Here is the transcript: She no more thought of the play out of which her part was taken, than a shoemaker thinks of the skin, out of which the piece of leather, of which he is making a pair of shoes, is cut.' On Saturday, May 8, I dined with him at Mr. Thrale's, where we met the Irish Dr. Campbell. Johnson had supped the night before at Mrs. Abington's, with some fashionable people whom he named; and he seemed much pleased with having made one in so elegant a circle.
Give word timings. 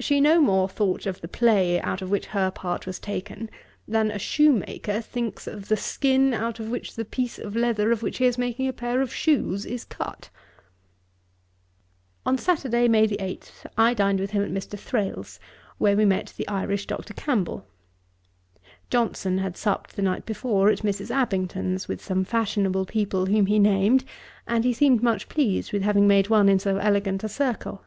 She 0.00 0.18
no 0.18 0.40
more 0.40 0.66
thought 0.66 1.04
of 1.04 1.20
the 1.20 1.28
play 1.28 1.78
out 1.78 2.00
of 2.00 2.10
which 2.10 2.24
her 2.28 2.50
part 2.50 2.86
was 2.86 2.98
taken, 2.98 3.50
than 3.86 4.10
a 4.10 4.18
shoemaker 4.18 5.02
thinks 5.02 5.46
of 5.46 5.68
the 5.68 5.76
skin, 5.76 6.32
out 6.32 6.58
of 6.58 6.70
which 6.70 6.94
the 6.96 7.04
piece 7.04 7.38
of 7.38 7.54
leather, 7.54 7.92
of 7.92 8.02
which 8.02 8.16
he 8.16 8.24
is 8.24 8.38
making 8.38 8.66
a 8.66 8.72
pair 8.72 9.02
of 9.02 9.12
shoes, 9.12 9.66
is 9.66 9.84
cut.' 9.84 10.30
On 12.24 12.38
Saturday, 12.38 12.88
May 12.88 13.02
8, 13.04 13.64
I 13.76 13.92
dined 13.92 14.20
with 14.20 14.30
him 14.30 14.42
at 14.42 14.50
Mr. 14.50 14.78
Thrale's, 14.78 15.38
where 15.76 15.98
we 15.98 16.06
met 16.06 16.32
the 16.38 16.48
Irish 16.48 16.86
Dr. 16.86 17.12
Campbell. 17.12 17.66
Johnson 18.88 19.36
had 19.36 19.54
supped 19.58 19.96
the 19.96 20.00
night 20.00 20.24
before 20.24 20.70
at 20.70 20.78
Mrs. 20.78 21.10
Abington's, 21.10 21.86
with 21.88 22.02
some 22.02 22.24
fashionable 22.24 22.86
people 22.86 23.26
whom 23.26 23.44
he 23.44 23.58
named; 23.58 24.06
and 24.46 24.64
he 24.64 24.72
seemed 24.72 25.02
much 25.02 25.28
pleased 25.28 25.74
with 25.74 25.82
having 25.82 26.08
made 26.08 26.30
one 26.30 26.48
in 26.48 26.58
so 26.58 26.78
elegant 26.78 27.22
a 27.22 27.28
circle. 27.28 27.84